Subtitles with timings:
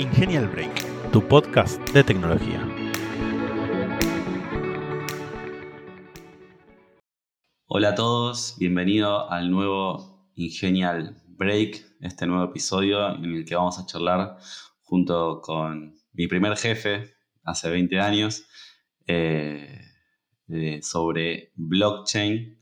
[0.00, 2.66] Ingenial Break, tu podcast de tecnología.
[7.66, 13.78] Hola a todos, bienvenido al nuevo Ingenial Break, este nuevo episodio en el que vamos
[13.78, 14.38] a charlar
[14.80, 17.12] junto con mi primer jefe
[17.44, 18.46] hace 20 años
[19.06, 19.82] eh,
[20.80, 22.58] sobre blockchain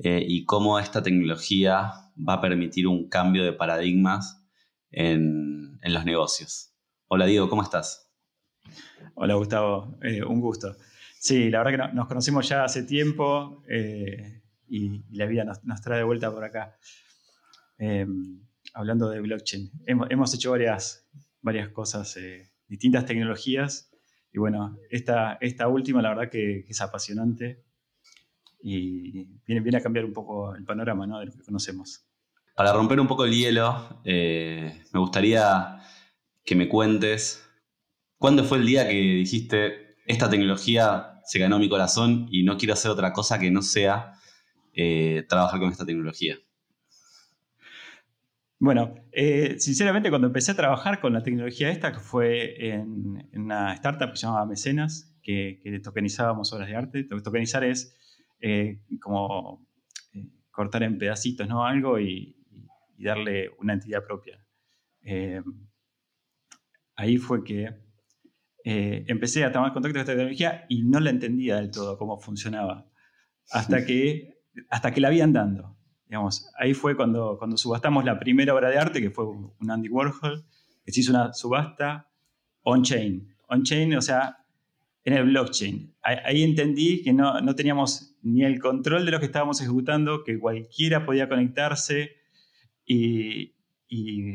[0.00, 4.42] eh, y cómo esta tecnología va a permitir un cambio de paradigmas
[4.90, 5.45] en,
[5.92, 6.72] los negocios.
[7.08, 8.10] Hola Diego, ¿cómo estás?
[9.14, 10.76] Hola Gustavo, eh, un gusto.
[11.18, 15.98] Sí, la verdad que nos conocimos ya hace tiempo eh, y, la vida nos, trae
[15.98, 16.76] de vuelta por acá.
[17.78, 21.08] Em, hablando de blockchain, hemos, hecho varias,
[21.40, 23.90] varias cosas, eh, distintas tecnologías
[24.32, 27.64] y bueno, esta, esta última la verdad que, es apasionante
[28.60, 31.20] y viene, viene a cambiar un poco el panorama ¿no?
[31.20, 32.06] de lo que conocemos.
[32.56, 35.78] Para romper un poco el hielo, eh, me gustaría
[36.42, 37.46] que me cuentes
[38.16, 42.72] cuándo fue el día que dijiste, esta tecnología se ganó mi corazón y no quiero
[42.72, 44.14] hacer otra cosa que no sea
[44.72, 46.38] eh, trabajar con esta tecnología.
[48.58, 53.74] Bueno, eh, sinceramente cuando empecé a trabajar con la tecnología esta, que fue en, una
[53.74, 57.04] startup que se llamaba Mecenas, que, que tokenizábamos obras de arte.
[57.04, 57.94] Tokenizar es
[59.02, 59.66] como
[60.50, 61.66] cortar en pedacitos ¿no?
[61.66, 62.36] algo y,
[62.96, 64.42] y darle una entidad propia.
[65.02, 65.42] Eh,
[66.94, 67.70] ahí fue que
[68.64, 72.18] eh, empecé a tomar contacto con esta tecnología y no la entendía del todo cómo
[72.18, 72.90] funcionaba,
[73.50, 75.76] hasta que, hasta que la vi andando.
[76.06, 79.88] Digamos, ahí fue cuando, cuando subastamos la primera obra de arte, que fue un Andy
[79.88, 80.44] Warhol,
[80.84, 82.10] que se hizo una subasta
[82.62, 83.34] on-chain.
[83.48, 84.44] On-chain, o sea,
[85.06, 85.94] en el blockchain.
[86.02, 90.38] Ahí, entendí que no, no, teníamos ni el control de lo que estábamos ejecutando, que
[90.38, 92.15] cualquiera podía conectarse,
[92.86, 93.52] y,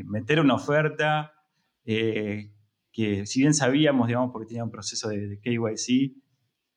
[0.05, 1.33] meter una oferta
[1.85, 2.51] eh,
[2.91, 6.13] que si bien sabíamos, digamos, porque tenía un proceso de, KYC,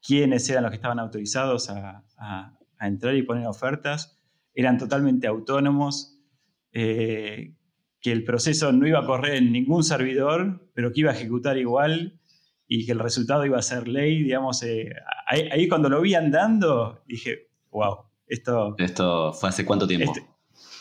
[0.06, 2.02] quiénes eran los que estaban autorizados a,
[2.80, 4.20] entrar y poner ofertas,
[4.52, 6.20] eran totalmente autónomos,
[6.72, 7.54] eh,
[8.00, 11.56] que el proceso no iba a correr en ningún servidor, pero que iba a ejecutar
[11.56, 12.20] igual
[12.66, 14.92] y que el resultado iba a ser ley, digamos, eh,
[15.26, 18.74] ahí, cuando lo vi andando, dije, wow, esto...
[18.76, 20.12] ¿Esto fue hace cuánto tiempo?
[20.12, 20.26] Este,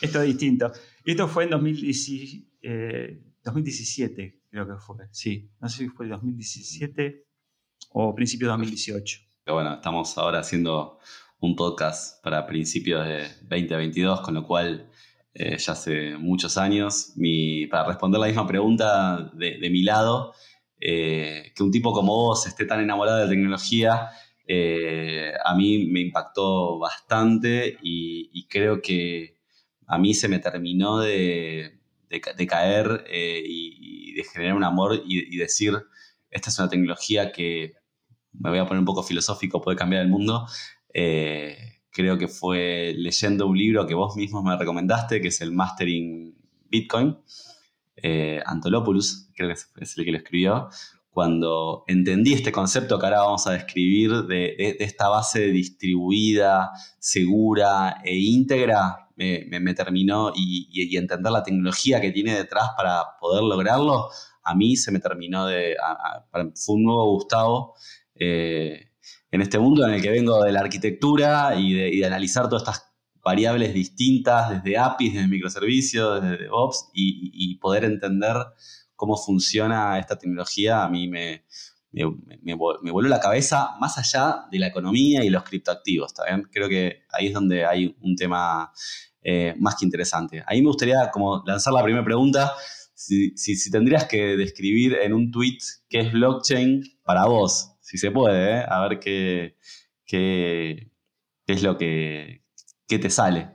[0.02, 0.72] esto es distinto.
[1.06, 4.96] Esto fue en 2017, eh, creo que fue.
[5.12, 7.26] Sí, no sé si fue 2017
[7.92, 9.20] o principios de 2018.
[9.48, 10.98] bueno, estamos ahora haciendo
[11.42, 14.90] un podcast para principios de 2022, con lo cual
[15.34, 17.12] eh, ya hace muchos años.
[17.70, 20.34] para responder la misma pregunta de, mi lado,
[20.80, 24.10] eh, que un tipo como vos esté tan enamorado de tecnología,
[25.44, 29.43] a mí me impactó bastante y creo que
[29.88, 31.80] a mí se me terminó de,
[32.48, 35.74] caer eh, y, de generar un amor y, decir,
[36.30, 37.74] esta es una tecnología que,
[38.34, 40.48] me voy a poner un poco filosófico, puede cambiar el mundo.
[40.94, 45.52] Eh, creo que fue leyendo un libro que vos mismos me recomendaste, que es el
[45.52, 46.36] Mastering
[46.70, 47.18] Bitcoin.
[47.96, 50.70] Eh, Antolopoulos, creo que es el que lo escribió,
[51.14, 58.18] cuando entendí este concepto que ahora vamos a describir de, esta base distribuida, segura e
[58.18, 64.10] íntegra, me, terminó y, entender la tecnología que tiene detrás para poder lograrlo,
[64.44, 65.76] a mí se me terminó de...
[66.32, 67.76] fue un nuevo Gustavo
[68.16, 68.90] eh,
[69.30, 72.92] en este mundo en el que vengo de la arquitectura y de, analizar todas estas
[73.24, 78.36] variables distintas, desde APIs, desde microservicios, desde DevOps, y poder entender
[79.04, 81.44] cómo funciona esta tecnología, a mí me,
[81.92, 86.14] me, vuelve la cabeza más allá de la economía y los criptoactivos.
[86.14, 88.72] ¿está Creo que ahí es donde hay un tema
[89.22, 90.42] eh, más que interesante.
[90.48, 92.54] Ahí me gustaría como lanzar la primera pregunta.
[92.96, 93.34] Si,
[93.70, 95.58] tendrías que describir en un tweet
[95.90, 98.66] qué es blockchain para vos, si se puede, ¿eh?
[98.66, 99.58] a ver qué,
[100.06, 100.94] qué,
[101.46, 102.46] es lo que,
[102.88, 103.50] que te sale.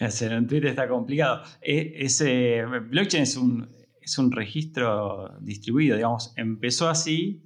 [0.00, 1.42] Hacer un tweet está complicado.
[1.60, 3.68] E, ese, blockchain es un,
[4.00, 6.32] es un registro distribuido, digamos.
[6.36, 7.44] Empezó así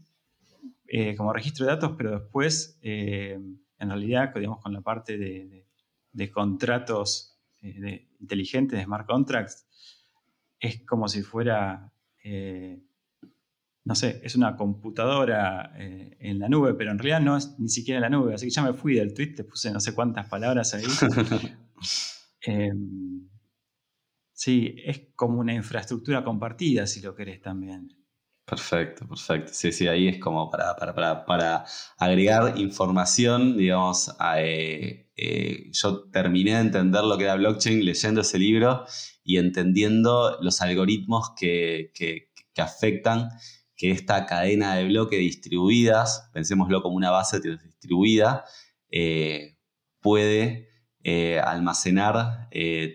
[0.86, 3.40] eh, como registro de datos, pero después, eh,
[3.78, 9.66] en realidad, digamos, con la parte de, contratos eh, inteligentes, de smart contracts,
[10.60, 11.92] es como si fuera,
[13.84, 17.98] no sé, es una computadora en la nube, pero en realidad no es ni siquiera
[17.98, 18.32] en la nube.
[18.32, 20.84] Así que ya me fui del tweet, te puse no sé cuántas palabras ahí.
[24.34, 28.04] Sí, es como una infraestructura compartida, si lo querés también.
[28.44, 29.52] Perfecto, perfecto.
[29.54, 30.76] Sí, sí, ahí es como para,
[31.24, 31.64] para,
[31.96, 38.38] agregar información, digamos, eh, eh, yo terminé de entender lo que era blockchain leyendo ese
[38.38, 38.84] libro
[39.22, 41.92] y entendiendo los algoritmos que,
[42.56, 43.30] afectan
[43.76, 48.44] que esta cadena de bloques distribuidas, pensémoslo como una base distribuida,
[48.90, 49.56] eh,
[50.00, 50.73] puede
[51.42, 52.48] almacenar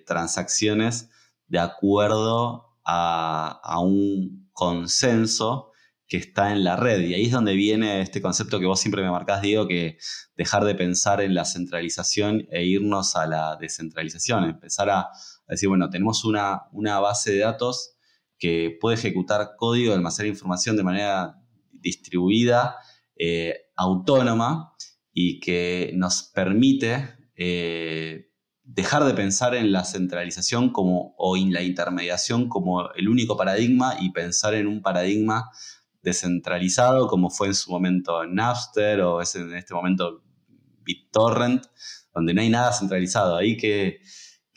[0.06, 1.10] transacciones
[1.48, 5.70] de acuerdo a un consenso
[6.10, 7.02] que está en la red.
[7.02, 10.00] Y ahí es donde viene este concepto que vos siempre me marcás, Diego, que
[10.36, 15.10] dejar de pensar en la centralización e irnos a la descentralización, empezar a,
[15.48, 17.96] decir, bueno, tenemos una, una, base de datos
[18.40, 21.36] que puede ejecutar código, almacenar información de manera
[21.72, 22.78] distribuida,
[23.16, 24.74] eh, autónoma
[25.14, 28.34] y que nos permite eh,
[28.64, 33.96] dejar de pensar en la centralización como, o en la intermediación como el único paradigma
[34.00, 35.50] y pensar en un paradigma
[36.02, 40.22] descentralizado como fue en su momento Napster o es en este momento
[40.84, 41.64] BitTorrent,
[42.14, 43.38] donde no hay nada centralizado.
[43.38, 44.02] Ahí que,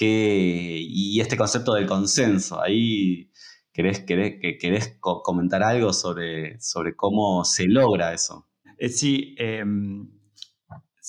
[0.00, 3.30] y este concepto del consenso, ahí
[3.72, 8.48] querés, querés, querés comentar algo sobre, sobre cómo se logra eso.
[8.76, 10.10] Eh, sí, em,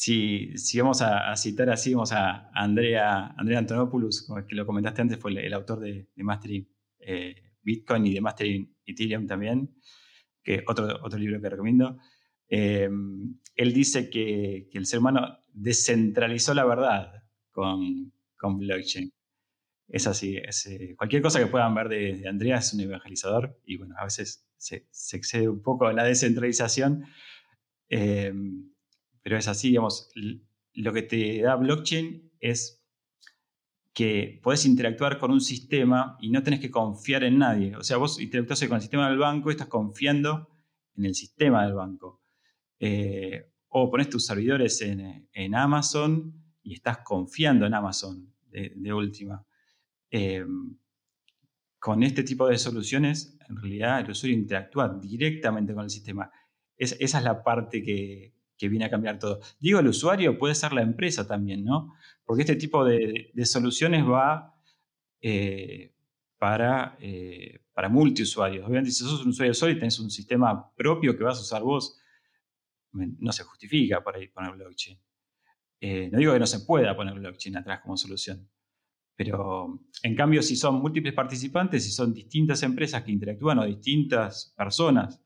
[0.04, 5.54] si, vamos a, citar así, vamos a Andrea, Antonopoulos, que lo comentaste antes, fue el,
[5.54, 6.68] autor de, de Mastering
[7.00, 9.74] eh, Bitcoin y de Mastering Ethereum también,
[10.44, 11.98] que otro, otro libro que recomiendo.
[12.50, 12.90] Eh,
[13.56, 19.10] él dice que, el ser humano descentralizó la verdad con, con blockchain.
[19.88, 23.96] Es así, eh, cualquier cosa que puedan ver de, Andrea es un evangelizador y bueno,
[23.98, 27.06] a veces se, excede un poco la descentralización.
[29.24, 30.12] Pero es así, digamos,
[30.74, 32.84] lo que te da blockchain es
[33.94, 37.76] que puedes interactuar con un sistema y no tenés que confiar en nadie.
[37.76, 40.50] O sea, vos interactúas con el sistema del banco y estás confiando
[40.96, 42.22] en el sistema del banco.
[42.80, 49.46] Eh, o pones tus servidores en, Amazon y estás confiando en Amazon de, última.
[50.12, 50.46] Eh,
[51.80, 56.30] con este tipo de soluciones, en realidad el usuario interactúa directamente con el sistema.
[56.78, 59.40] esa es la parte que, que viene a cambiar todo.
[59.60, 61.94] Digo el usuario, puede ser la empresa también, ¿no?
[62.26, 64.56] Porque este tipo de, soluciones va
[65.22, 65.94] eh,
[66.38, 68.66] para, eh, para multiusuarios.
[68.66, 71.64] Obviamente, si sos un usuario solo y tenés un sistema propio que vas a usar
[71.64, 72.00] vos,
[72.94, 75.00] no se justifica por ahí poner blockchain.
[75.82, 78.50] Eh, no digo que no se pueda poner blockchain atrás como solución.
[79.16, 84.54] Pero en cambio, si son múltiples participantes, si son distintas empresas que interactúan o distintas
[84.56, 85.22] personas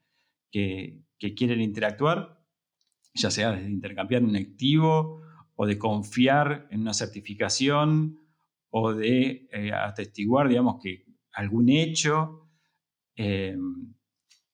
[0.52, 2.37] que, que quieren interactuar,
[3.18, 5.22] ya sea de intercambiar un activo
[5.56, 8.20] o de confiar en una certificación
[8.70, 12.48] o de eh, atestiguar, digamos, que algún hecho.
[13.16, 13.58] Eh,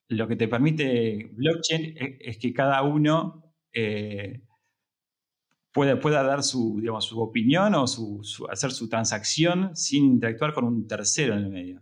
[0.07, 4.43] lo que te permite blockchain es, que cada uno eh,
[5.71, 7.85] pueda, dar su, digamos, su opinión o
[8.49, 11.81] hacer su transacción sin interactuar con un tercero en el medio.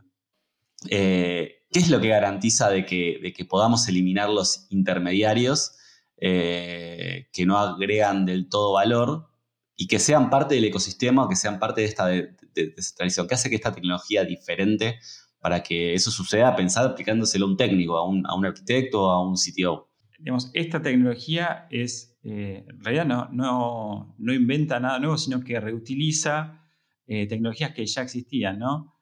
[0.90, 5.76] ¿Qué es lo que garantiza de que, de que podamos eliminar los intermediarios
[6.24, 9.28] eh, que no agregan del todo valor
[9.76, 12.06] y que sean parte del ecosistema que sean parte de esta
[12.54, 13.28] descentralización.
[13.28, 15.00] ¿Qué hace que esta tecnología diferente
[15.40, 16.56] para que eso suceda?
[16.56, 19.90] Pensar aplicándoselo a un técnico, a un, a un arquitecto, a un CTO.
[20.20, 25.60] Digamos, esta tecnología es, eh, en realidad no, no, no, inventa nada nuevo, sino que
[25.60, 26.68] reutiliza
[27.08, 28.96] eh, tecnologías que ya existían, ¿no?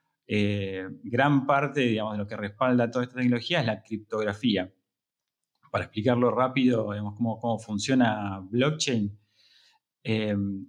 [1.03, 4.71] gran parte, digamos, de lo que respalda toda esta tecnología es la criptografía
[5.69, 9.17] para explicarlo rápido, digamos, cómo, funciona blockchain,
[10.03, 10.67] em,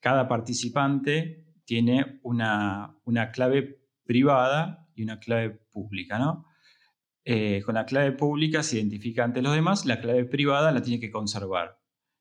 [0.00, 2.98] cada participante tiene una,
[3.32, 6.46] clave privada y una clave pública, ¿no?
[7.24, 11.00] Eh, con la clave pública se identifica ante los demás, la clave privada la tiene
[11.00, 11.78] que conservar.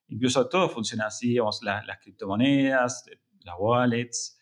[0.08, 3.06] Incluso todo funciona así, digamos, las criptomonedas,
[3.40, 4.40] las wallets,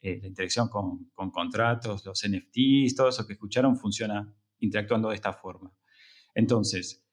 [0.00, 5.14] eh, la interacción con, con, contratos, los NFTs, todo eso que escucharon funciona interactuando de
[5.14, 5.72] esta forma.
[6.34, 7.06] Entonces,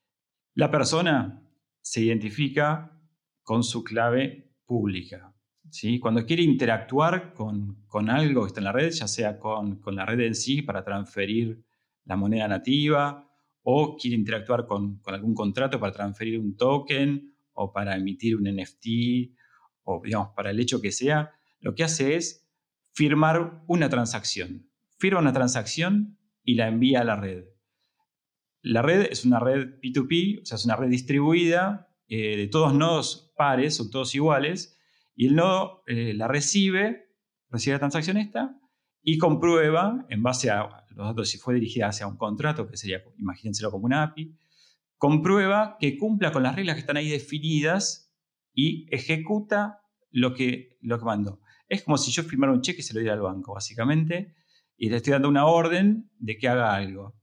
[0.57, 1.47] la persona
[1.81, 2.91] se identifica
[3.43, 5.31] con su clave pública.
[6.01, 10.21] Cuando quiere interactuar con, algo que está en la red, ya sea con, la red
[10.21, 11.63] en sí para transferir
[12.05, 17.95] la moneda nativa, o quiere interactuar con, algún contrato para transferir un token, o para
[17.95, 19.37] emitir un NFT,
[19.83, 22.49] o digamos, para el hecho que sea, lo que hace es
[22.93, 24.71] firmar una transacción.
[24.97, 27.45] Firma una transacción y la envía a la red.
[28.67, 32.73] La red es una red P2P, o sea, es una red distribuida eh, de todos
[32.73, 34.77] nodos pares, son todos iguales,
[35.15, 37.13] y el nodo eh, la recibe,
[37.49, 38.59] recibe la transacción esta,
[39.01, 43.03] y comprueba, en base a los datos, si fue dirigida hacia un contrato, que sería,
[43.17, 44.35] imagínenselo como una API,
[44.97, 48.13] comprueba que cumpla con las reglas que están ahí definidas
[48.53, 49.81] y ejecuta
[50.11, 51.05] lo que, lo que.
[51.69, 54.35] Es como si yo firmara un cheque y se lo diera al banco, básicamente,
[54.75, 57.15] y le estoy dando una orden de que haga algo.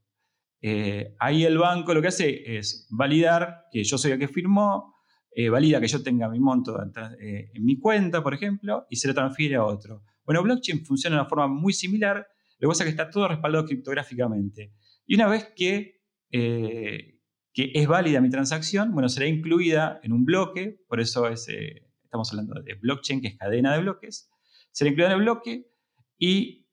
[0.66, 4.94] Eh, ahí el banco lo que hace es validar que yo soy el que firmó,
[5.30, 6.75] eh, valida que yo tenga mi monto
[7.21, 10.04] eh, en mi cuenta, por ejemplo, y se lo transfiere a otro.
[10.25, 12.26] Bueno, blockchain funciona de una forma muy similar,
[12.59, 14.73] lo que pasa es que está todo respaldado criptográficamente.
[15.04, 17.12] Y una vez que, que
[17.52, 21.47] es válida mi transacción, bueno, será incluida en un bloque, por eso es,
[22.02, 24.30] estamos hablando de blockchain, que es cadena de bloques,
[24.73, 25.66] será incluida en el bloque
[26.16, 26.66] y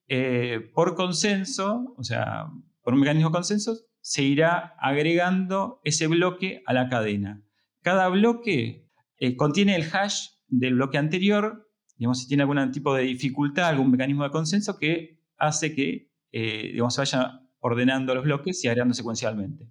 [0.74, 2.48] por consenso, o sea,
[2.82, 7.44] por un mecanismo de consenso, se irá agregando ese bloque a la cadena.
[7.82, 13.04] Cada bloque eh, contiene el hash del bloque anterior, digamos, si tiene algún tipo de
[13.04, 18.64] dificultad, algún mecanismo de consenso que hace que eh, digamos, se vaya ordenando los bloques
[18.64, 19.70] y agregando secuencialmente.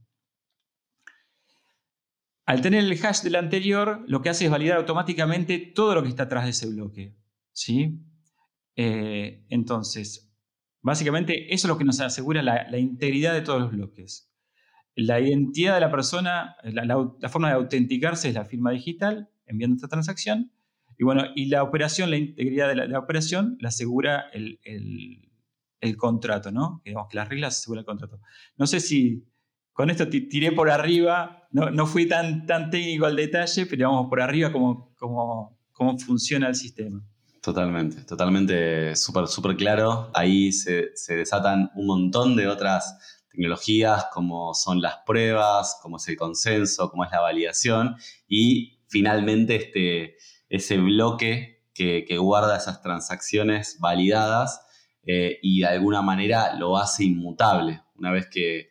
[2.46, 6.08] Al tener el hash del anterior, lo que hace es validar automáticamente todo lo que
[6.08, 7.16] está atrás de ese bloque.
[7.52, 8.00] ¿sí?
[8.76, 10.29] Eh, entonces,
[10.82, 14.30] Básicamente, eso es lo que nos asegura la, integridad de todos los bloques.
[14.94, 19.88] La identidad de la persona, la, forma de autenticarse es la firma digital, enviando esta
[19.88, 20.52] transacción.
[20.98, 26.80] Y bueno, y la operación, la integridad de la, operación la asegura el, contrato, ¿no?
[26.84, 28.20] Que, las reglas aseguran el contrato.
[28.56, 29.26] No sé si
[29.72, 34.20] con esto tiré por arriba, no, fui tan, tan técnico al detalle, pero vamos por
[34.20, 37.02] arriba cómo, cómo funciona el sistema.
[37.40, 40.10] Totalmente, totalmente súper, súper claro.
[40.12, 46.16] Ahí se, desatan un montón de otras tecnologías como son las pruebas, como es el
[46.16, 47.96] consenso, como es la validación
[48.28, 50.16] y finalmente este,
[50.50, 54.60] ese bloque que, guarda esas transacciones validadas
[55.06, 57.80] eh, y de alguna manera lo hace inmutable.
[57.94, 58.70] Una vez que,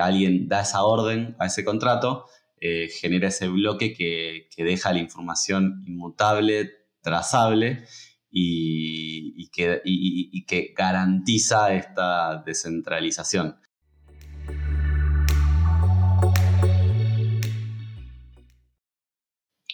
[0.00, 2.24] alguien da esa orden a ese contrato,
[2.58, 7.84] eh, genera ese bloque que, que deja la información inmutable, trazable
[8.30, 13.56] y, que, garantiza esta descentralización.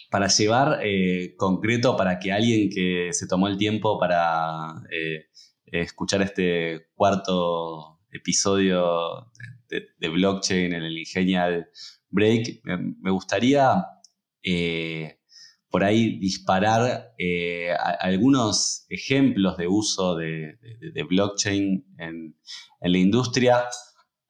[0.09, 5.25] Para llevar eh, concreto, para que alguien que se tomó el tiempo para eh,
[5.65, 9.31] escuchar este cuarto episodio
[9.67, 11.67] de, blockchain en el Ingenial
[12.09, 13.85] Break, me, gustaría
[14.41, 15.19] eh,
[15.75, 20.57] por ahí disparar eh, algunos ejemplos de uso de,
[21.09, 22.33] blockchain en,
[22.79, 23.65] la industria,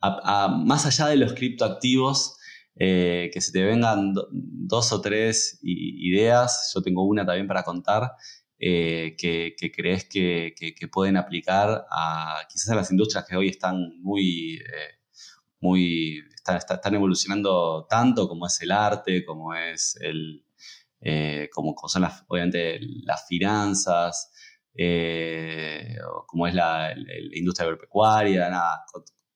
[0.02, 2.40] más allá de los criptoactivos,
[2.80, 8.14] eh, que se te vengan dos o tres ideas, yo tengo una también para contar,
[8.58, 10.56] eh, que, crees que,
[10.92, 14.60] pueden aplicar a quizás a las industrias que hoy están muy,
[15.60, 20.45] muy están evolucionando tanto como es el arte, como es el,
[21.08, 24.32] eh, como, son obviamente las finanzas,
[24.74, 26.96] eh, como es la,
[27.32, 28.84] industria agropecuaria, nada,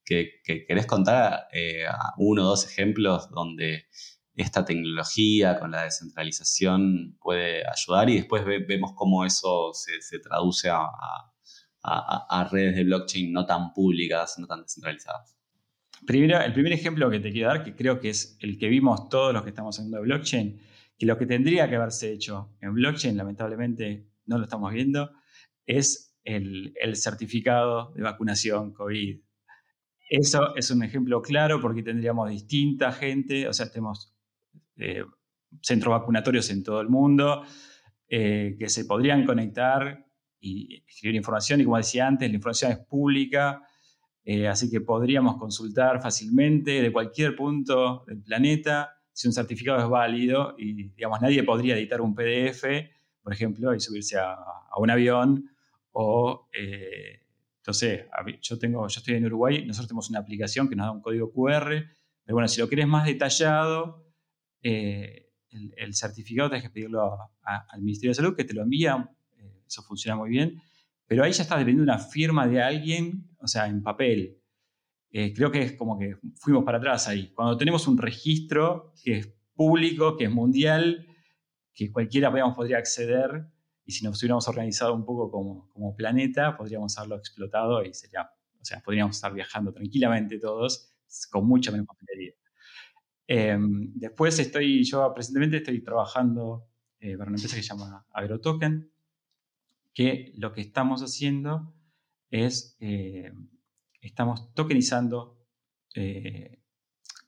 [0.04, 1.86] que, querés contar eh,
[2.18, 3.86] uno o dos ejemplos donde
[4.34, 10.88] esta tecnología con la descentralización puede ayudar y después vemos cómo eso se, traduce a,
[11.84, 15.36] a, redes de blockchain no tan públicas, no tan descentralizadas.
[16.08, 19.08] Primero, el primer ejemplo que te quiero dar, que creo que es el que vimos
[19.10, 20.60] todos los que estamos haciendo de blockchain,
[21.00, 25.10] que lo que tendría que haberse hecho en blockchain, lamentablemente no lo estamos viendo,
[25.66, 29.22] es el, certificado de vacunación COVID.
[30.10, 34.14] Eso es un ejemplo claro porque tendríamos distinta gente, o sea, tenemos
[34.76, 35.06] eh,
[35.62, 37.44] centros vacunatorios en todo el mundo
[38.10, 40.06] eh, que se podrían conectar
[40.42, 43.62] y escribir información y como decía antes, la información es pública,
[44.26, 49.90] eh, así que podríamos consultar fácilmente de cualquier punto del planeta si un certificado es
[49.90, 52.64] válido y, digamos, nadie podría editar un PDF,
[53.22, 54.38] por ejemplo, y subirse a,
[54.78, 55.52] un avión
[55.92, 57.20] o, eh,
[57.58, 58.06] entonces,
[58.42, 61.34] yo, tengo, yo estoy en Uruguay, nosotros tenemos una aplicación que nos da un código
[61.34, 61.68] QR,
[62.24, 64.10] pero bueno, si lo quieres más detallado,
[64.64, 69.06] eh, el, certificado tienes que pedirlo al Ministerio de Salud, que te lo envía,
[69.38, 70.62] eh, eso funciona muy bien,
[71.06, 74.39] pero ahí ya está dependiendo de una firma de alguien, o sea, en papel.
[75.12, 77.32] Eh, creo que es como que fuimos para atrás ahí.
[77.34, 81.08] Cuando tenemos un registro que es público, que es mundial,
[81.74, 83.48] que cualquiera podría acceder,
[83.86, 88.30] y si nos hubiéramos organizado un poco como, como planeta, podríamos haberlo explotado y sería,
[88.62, 90.94] o sea, podríamos estar viajando tranquilamente todos
[91.32, 92.34] con mucha menos papelería.
[93.26, 96.68] Em, después estoy, yo presentemente estoy trabajando
[97.00, 98.92] eh, para una empresa que se llama AgroToken,
[99.94, 101.74] que lo que estamos haciendo
[102.30, 102.78] es,
[104.02, 105.38] estamos tokenizando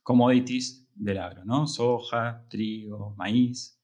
[0.04, 1.68] commodities del agro, ¿no?
[1.68, 3.82] Soja, trigo, maíz.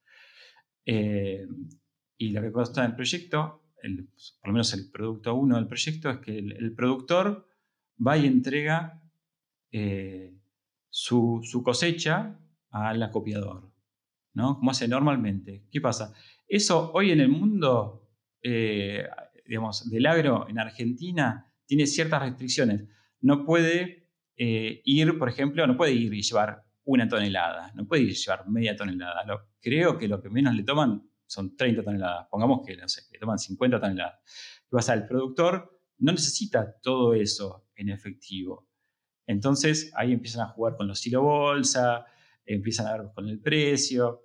[0.85, 3.63] y lo que consta en el proyecto,
[4.41, 7.47] por lo menos el producto 1 del proyecto, es que el, productor
[8.05, 9.01] va y entrega
[10.89, 12.39] su, su, cosecha
[12.69, 13.71] al acopiador,
[14.33, 14.57] ¿no?
[14.57, 15.67] Como hace normalmente.
[15.71, 16.13] ¿Qué pasa?
[16.47, 18.09] Eso hoy en el mundo,
[18.41, 19.05] eh,
[19.45, 22.83] digamos, del agro en Argentina tiene ciertas restricciones.
[23.21, 28.03] No puede eh, ir, por ejemplo, no puede ir y llevar una tonelada, no puede
[28.03, 29.23] ir y llevar media tonelada.
[29.61, 32.27] creo que lo que menos le toman son 30 toneladas.
[32.31, 34.19] Pongamos que, le toman 50 toneladas.
[34.89, 38.69] El productor no necesita todo eso en efectivo.
[39.25, 42.05] Entonces ahí empiezan a jugar con los silo bolsa,
[42.45, 44.23] empiezan a ver con el precio.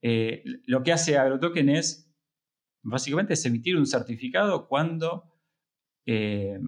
[0.00, 2.10] Eh, lo que hace AgroToken es,
[2.82, 5.31] básicamente, emitir un certificado cuando
[6.06, 6.58] eh,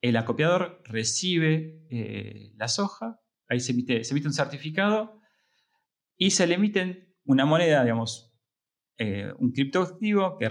[0.00, 5.20] el acopiador recibe eh, la soja, ahí se emite, un certificado
[6.16, 8.26] y se le emiten una moneda, digamos,
[9.38, 10.46] un criptoactivo que,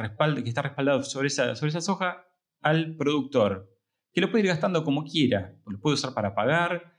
[0.46, 2.26] está respaldado sobre esa, soja
[2.62, 3.70] al productor,
[4.14, 6.94] que lo puede ir gastando como quiera, lo puede usar para pagar,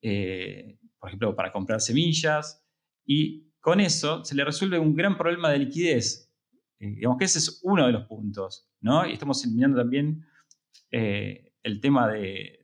[0.00, 2.62] por ejemplo, para comprar semillas,
[3.04, 6.30] y con eso se le resuelve un gran problema de liquidez.
[6.78, 10.26] Eh, digamos que ese es uno de los puntos, Y estamos eliminando también
[10.90, 12.58] eh, el tema de,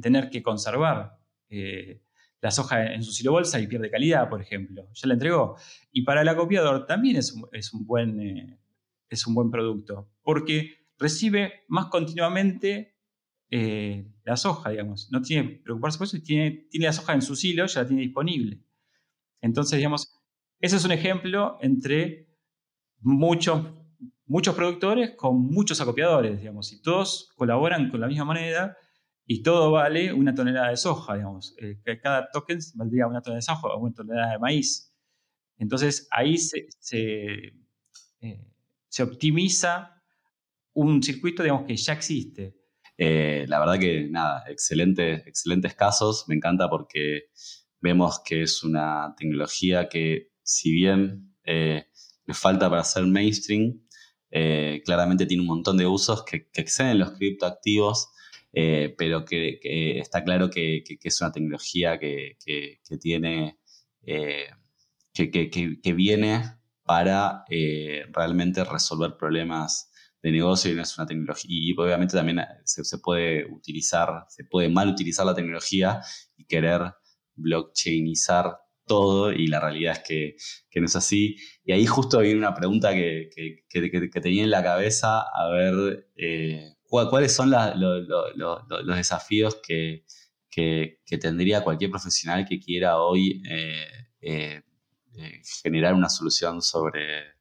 [0.00, 1.18] tener que conservar
[1.50, 2.02] eh,
[2.40, 4.88] la soja en su silo bolsa y pierde calidad, por ejemplo.
[4.94, 5.56] Ya la entregó.
[5.90, 8.58] Y para el acopiador también es un, buen,
[9.08, 12.96] es un buen producto, porque recibe más continuamente
[13.50, 15.10] eh, la soja, digamos.
[15.12, 17.86] No tiene que preocuparse por eso tiene, tiene la soja en su silo, ya la
[17.86, 18.62] tiene disponible.
[19.42, 20.22] Entonces, digamos,
[20.58, 22.28] ese es un ejemplo entre
[23.00, 23.66] muchos,
[24.32, 28.78] muchos productores con muchos acopiadores, digamos, y todos colaboran con la misma moneda
[29.26, 31.54] y todo vale una tonelada de soja, digamos.
[31.58, 34.90] Eh, cada token valdría una tonelada de soja o una tonelada de maíz.
[35.58, 36.66] Entonces, ahí se,
[38.22, 38.40] eh,
[39.02, 40.02] optimiza
[40.72, 42.56] un circuito, digamos, que ya existe.
[42.96, 47.24] Eh, la verdad que nada, excelente, excelentes casos, me encanta porque
[47.82, 53.81] vemos que es una tecnología que si bien le falta para ser mainstream,
[54.32, 58.08] eh, claramente tiene un montón de usos que, exceden los criptoactivos,
[58.52, 59.60] pero que,
[59.98, 62.36] está claro que, es una tecnología que,
[63.00, 63.58] tiene,
[65.12, 66.42] que, viene
[66.84, 67.44] para
[68.12, 69.92] realmente resolver problemas
[70.22, 71.50] de negocio y no es una tecnología.
[71.50, 76.00] Y obviamente también se, puede utilizar, se puede mal utilizar la tecnología
[76.36, 76.94] y querer
[77.34, 80.36] blockchainizar todo y la realidad es
[80.70, 81.36] que, no es así.
[81.64, 83.30] Y ahí justo viene una pregunta que,
[84.22, 90.04] tenía en la cabeza, a ver, eh, ¿cuáles son los desafíos que,
[91.20, 93.86] tendría cualquier profesional que quiera hoy eh,
[94.20, 94.62] eh,
[95.62, 97.32] generar una solución sobre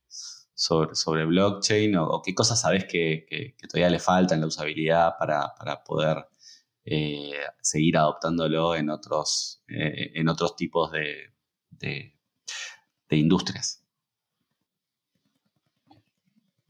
[0.62, 6.28] sobre, blockchain o, qué cosas sabes que, todavía le falta en la usabilidad para, poder
[6.84, 11.30] eh, seguir adoptándolo en otros, eh, en otros tipos de,
[13.10, 13.86] industrias.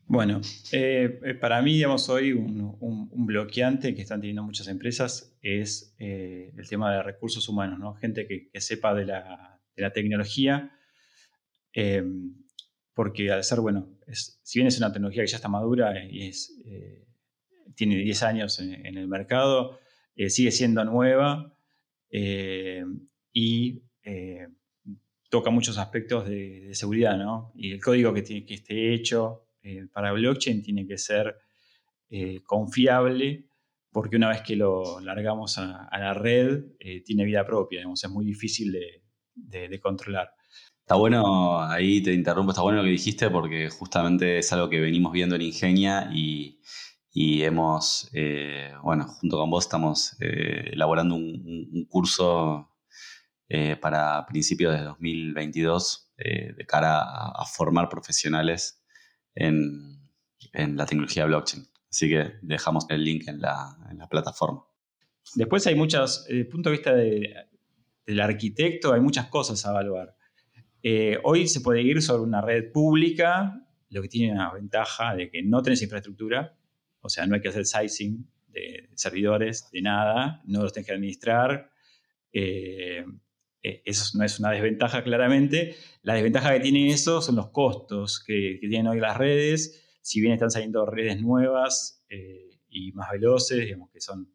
[0.06, 0.41] Bueno,
[0.74, 6.91] eh, para mí, digamos, hoy un, bloqueante que están teniendo muchas empresas es el tema
[6.93, 7.93] de recursos humanos, ¿no?
[7.93, 10.78] Gente que, sepa de la, de tecnología
[12.93, 16.60] porque al ser, bueno, si bien es una tecnología que ya está madura y es,
[17.76, 19.80] tiene 10 años en, el mercado,
[20.15, 21.54] eh, sigue siendo nueva
[22.10, 22.84] eh,
[23.34, 23.82] y
[25.30, 27.52] toca muchos aspectos de, seguridad, ¿no?
[27.56, 29.47] Y el código que, tiene, que esté hecho
[29.93, 31.38] para blockchain tiene que ser
[32.43, 33.45] confiable
[33.91, 36.63] porque una vez que lo largamos a, la red,
[37.06, 38.78] tiene vida propia, digamos, es muy difícil
[39.34, 40.34] de controlar.
[40.91, 44.82] Está bueno, ahí te interrumpo, está bueno lo que dijiste porque justamente es algo que
[44.82, 46.60] venimos viendo en Ingenia y,
[47.13, 52.69] hemos, eh, bueno, junto con vos estamos eh, elaborando un, curso
[53.50, 58.84] eh, para principios de 2022 de cara a, formar profesionales
[59.34, 60.00] en,
[60.54, 61.67] la tecnología blockchain.
[61.89, 63.76] Así que dejamos el link en la,
[64.10, 64.63] plataforma.
[65.36, 70.15] Después hay muchas, desde el punto de vista del arquitecto, hay muchas cosas a evaluar.
[71.24, 75.41] Hoy se puede ir sobre una red pública, lo que tiene una ventaja de que
[75.41, 76.56] no tenés infraestructura,
[77.02, 80.94] o sea, no hay que hacer sizing de servidores, de nada, no los tenés que
[80.94, 81.72] administrar.
[82.32, 83.04] Eh,
[83.64, 85.76] eh, eso no es una desventaja claramente.
[86.04, 89.84] La desventaja que tiene eso son los costos que, tienen hoy las redes.
[90.02, 92.06] Si bien están saliendo redes nuevas
[92.70, 94.34] y más veloces, digamos que son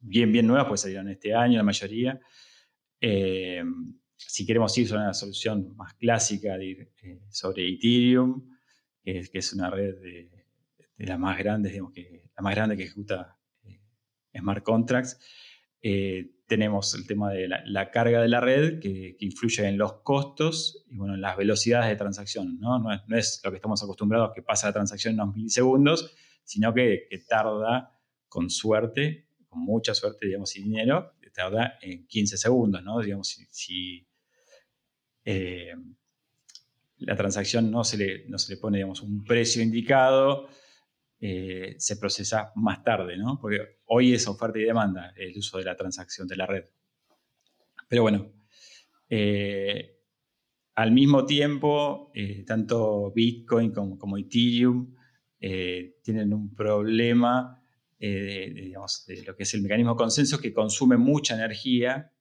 [0.00, 2.20] bien, bien nuevas, pues salieron este año la mayoría.
[4.16, 6.56] si queremos ir sobre una solución más clásica
[7.30, 8.50] sobre Ethereum,
[9.02, 10.39] que es, una red de,
[11.06, 13.36] las más grandes, digamos que la más grande que ejecuta
[14.36, 15.18] smart contracts,
[15.82, 20.84] eh, tenemos el tema de la, carga de la red que, influye en los costos
[20.88, 22.58] y bueno, en las velocidades de transacción.
[22.58, 22.78] ¿no?
[22.78, 27.08] No, es, lo que estamos acostumbrados que pasa la transacción en unos milisegundos, sino que,
[27.28, 27.96] tarda
[28.28, 32.82] con suerte, con mucha suerte, digamos, y dinero, tarda en 15 segundos.
[32.82, 33.00] ¿no?
[33.00, 34.06] Digamos, si,
[35.24, 35.72] eh,
[36.98, 40.48] la transacción no se le, no se le pone digamos, un precio indicado,
[41.22, 43.38] eh, se procesa más tarde, ¿no?
[43.38, 46.64] Porque hoy es oferta y demanda el uso de la transacción de la red.
[47.88, 48.32] Pero bueno,
[49.06, 49.98] eh,
[50.76, 54.96] al mismo tiempo, eh, tanto Bitcoin como, Ethereum
[55.38, 57.62] tienen un problema
[57.98, 58.72] de,
[59.26, 62.12] lo que es el mecanismo de consenso que consume mucha energía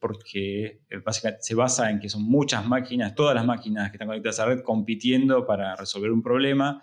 [0.00, 4.40] porque básicamente se basa en que son muchas máquinas, todas las máquinas que están conectadas
[4.40, 6.82] a la red compitiendo para resolver un problema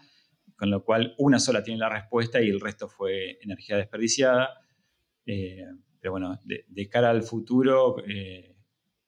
[0.60, 4.60] con lo cual una sola tiene la respuesta y el resto fue energía desperdiciada.
[5.26, 5.64] Eh,
[6.02, 8.58] pero bueno, de, cara al futuro, eh,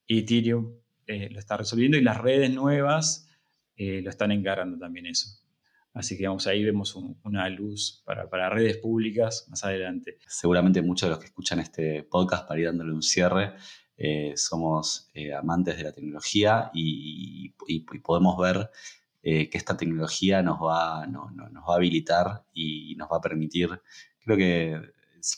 [0.07, 0.73] Ethereum
[1.05, 3.27] eh, lo está resolviendo y las redes nuevas
[3.77, 5.27] lo están encarando también eso.
[5.93, 10.19] Así que vamos, ahí vemos una luz para, redes públicas más adelante.
[10.27, 13.55] Seguramente muchos de los que escuchan este podcast para ir dándole un cierre
[14.35, 17.49] somos amantes de la tecnología y
[18.03, 18.69] podemos ver
[19.23, 23.81] eh, que esta tecnología nos va, nos va a habilitar y nos va a permitir,
[24.19, 24.81] creo que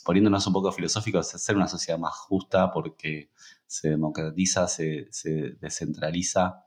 [0.04, 3.30] poniéndonos un poco filosóficos, hacer una sociedad más justa porque
[3.66, 5.08] se democratiza, se,
[5.60, 6.64] descentraliza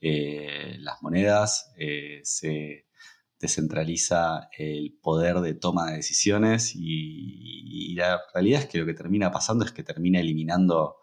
[0.00, 2.86] eh, las monedas, eh, se
[3.40, 8.94] descentraliza el poder de toma de decisiones y, y, la realidad es que lo que
[8.94, 10.96] termina pasando es que termina eliminando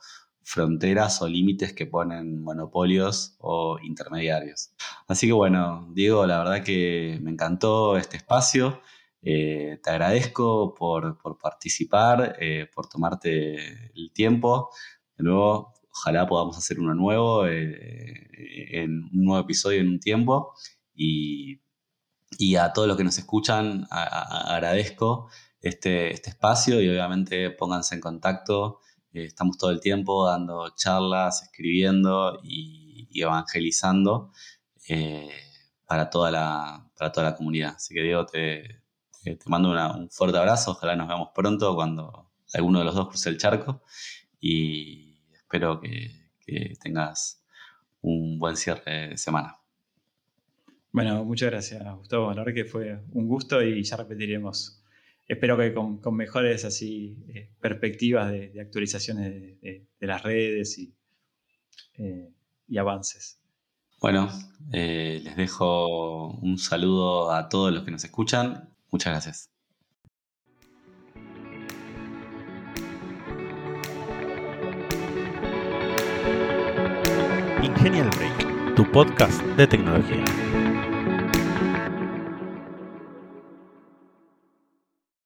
[0.44, 4.72] fronteras o límites que ponen monopolios o intermediarios.
[5.08, 8.82] Así que bueno, Diego, la verdad que me encantó este espacio.
[9.22, 14.70] Eh, te agradezco por, participar, eh, por tomarte el tiempo.
[15.18, 18.28] De nuevo, ojalá podamos hacer uno nuevo, eh,
[18.72, 20.54] en un nuevo episodio en un tiempo.
[20.96, 21.62] Y,
[22.58, 25.30] a todos los que nos escuchan, agradezco
[25.62, 28.80] este, este espacio y obviamente pónganse en contacto
[29.14, 34.32] estamos todo el tiempo dando charlas, escribiendo y, evangelizando
[34.88, 35.30] eh,
[35.86, 37.74] para, toda la, para toda la comunidad.
[37.76, 38.82] Así que Diego, te,
[39.24, 40.72] te, mando un fuerte abrazo.
[40.72, 43.84] Ojalá nos veamos pronto cuando alguno de los dos cruce el charco
[44.40, 47.44] y espero que, que tengas
[48.02, 49.58] un buen cierre de semana.
[50.92, 52.30] Bueno, muchas gracias, Gustavo.
[52.34, 54.79] La verdad que fue un gusto y ya repetiremos
[55.30, 60.78] espero que con, mejores así eh, perspectivas de, actualizaciones de, las redes
[61.98, 62.34] eh,
[62.68, 63.40] y, avances.
[64.02, 64.30] Bueno,
[64.74, 68.74] eh, les dejo un saludo a todos los que nos escuchan.
[68.92, 69.50] Muchas gracias.
[77.62, 80.69] Ingenial Break, tu podcast de tecnología.